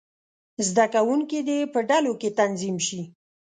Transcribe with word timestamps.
زده 0.67 0.85
کوونکي 0.93 1.39
دې 1.47 1.59
په 1.73 1.79
ډلو 1.89 2.13
کې 2.21 2.29
تنظیم 2.39 2.77
شي. 2.87 3.01